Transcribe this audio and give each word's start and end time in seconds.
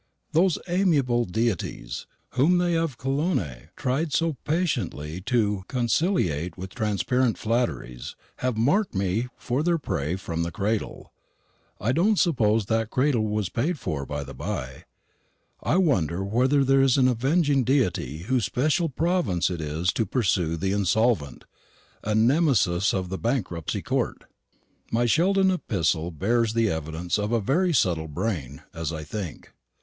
Those 0.31 0.57
"amiable" 0.67 1.25
deities, 1.25 2.07
whom 2.31 2.57
they 2.57 2.73
of 2.75 2.97
Colonae 2.97 3.67
tried 3.75 4.11
so 4.11 4.33
patiently 4.45 5.21
to 5.27 5.63
conciliate 5.67 6.57
with 6.57 6.73
transparent 6.73 7.37
flatteries, 7.37 8.15
have 8.37 8.57
marked 8.57 8.95
me 8.95 9.27
for 9.37 9.61
their 9.61 9.77
prey 9.77 10.15
from 10.15 10.41
the 10.41 10.49
cradle 10.51 11.13
I 11.79 11.91
don't 11.91 12.17
suppose 12.17 12.65
that 12.65 12.89
cradle 12.89 13.27
was 13.27 13.49
paid 13.49 13.77
for, 13.77 14.07
by 14.07 14.23
the 14.23 14.33
bye. 14.33 14.85
I 15.61 15.77
wonder 15.77 16.23
whether 16.23 16.63
there 16.63 16.81
is 16.81 16.97
an 16.97 17.07
avenging 17.07 17.63
deity 17.63 18.23
whose 18.23 18.45
special 18.45 18.89
province 18.89 19.51
it 19.51 19.61
is 19.61 19.93
to 19.93 20.07
pursue 20.07 20.57
the 20.57 20.71
insolvent 20.71 21.45
a 22.03 22.15
Nemesis 22.15 22.91
of 22.91 23.09
the 23.09 23.19
Bankruptcy 23.19 23.83
Court. 23.83 24.23
My 24.91 25.05
Sheldon's 25.05 25.53
epistle 25.53 26.09
bears 26.09 26.53
the 26.55 26.71
evidence 26.71 27.19
of 27.19 27.31
a 27.31 27.39
very 27.39 27.71
subtle 27.71 28.07
brain, 28.07 28.63
as 28.73 28.91
I 28.91 29.03
think. 29.03 29.51